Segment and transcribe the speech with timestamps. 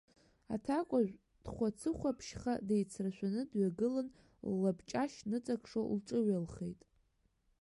[0.53, 1.13] Аҭакәажә
[1.43, 4.07] дхәацыхәаԥшьха деицрашәаны дҩагылан,
[4.49, 6.81] ллабҷашь ныҵакшо лҿыҩалхеит.